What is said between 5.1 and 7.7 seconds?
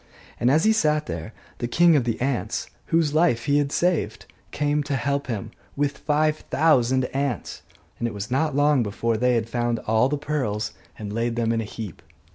him, with five thousand ants;